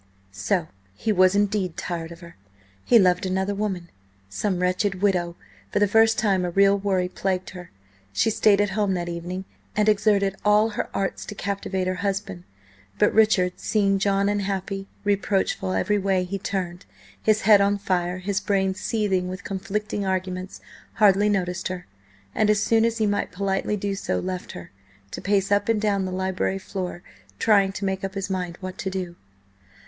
[0.31, 2.35] So he was indeed tired of her!
[2.85, 5.35] He loved another woman!–some wretched widow!
[5.71, 7.69] For the first time a real worry plagued her.
[8.11, 9.45] She stayed at home that evening
[9.75, 12.45] and exerted all her arts to captivate her husband.
[12.97, 16.87] But Richard, seeing John unhappy, reproachful, every way he turned,
[17.21, 20.61] his head on fire, his brain seething with conflicting arguments,
[20.93, 21.85] hardly noticed her,
[22.33, 24.71] and as soon as he might politely do so, left her,
[25.11, 27.03] to pace up and down the library floor,
[27.37, 29.15] trying to make up his mind what to do.